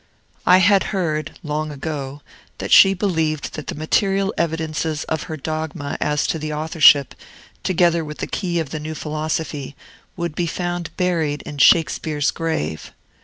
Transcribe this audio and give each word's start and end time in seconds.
I 0.47 0.57
had 0.57 0.85
heard, 0.97 1.37
long 1.43 1.71
ago, 1.71 2.23
that 2.57 2.71
she 2.71 2.95
believed 2.95 3.53
that 3.53 3.67
the 3.67 3.75
material 3.75 4.33
evidences 4.35 5.03
of 5.03 5.21
her 5.29 5.37
dogma 5.37 5.95
as 6.01 6.25
to 6.25 6.39
the 6.39 6.51
authorship, 6.51 7.13
together 7.61 8.03
with 8.03 8.17
the 8.17 8.25
key 8.25 8.59
of 8.59 8.71
the 8.71 8.79
new 8.79 8.95
philosophy, 8.95 9.75
would 10.17 10.33
be 10.33 10.47
found 10.47 10.89
buried 10.97 11.43
in 11.43 11.59
Shakespeare's 11.59 12.31
grave. 12.31 12.91